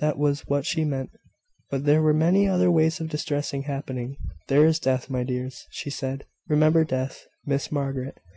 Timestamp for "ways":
2.68-2.98